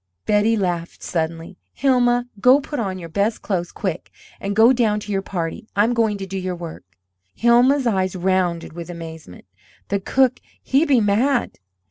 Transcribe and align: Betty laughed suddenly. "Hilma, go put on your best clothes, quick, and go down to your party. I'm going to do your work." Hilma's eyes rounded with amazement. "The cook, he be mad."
Betty 0.25 0.57
laughed 0.57 1.03
suddenly. 1.03 1.59
"Hilma, 1.75 2.25
go 2.39 2.59
put 2.59 2.79
on 2.79 2.97
your 2.97 3.07
best 3.07 3.43
clothes, 3.43 3.71
quick, 3.71 4.09
and 4.39 4.55
go 4.55 4.73
down 4.73 4.99
to 5.01 5.11
your 5.11 5.21
party. 5.21 5.67
I'm 5.75 5.93
going 5.93 6.17
to 6.17 6.25
do 6.25 6.39
your 6.39 6.55
work." 6.55 6.83
Hilma's 7.35 7.85
eyes 7.85 8.15
rounded 8.15 8.73
with 8.73 8.89
amazement. 8.89 9.45
"The 9.89 9.99
cook, 9.99 10.39
he 10.59 10.85
be 10.85 10.99
mad." 10.99 11.59